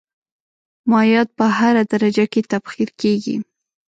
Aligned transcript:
مایعات 0.91 1.29
په 1.37 1.45
هره 1.57 1.83
درجه 1.93 2.25
کې 2.31 2.41
تبخیر 2.51 2.89
کیږي. 3.01 3.35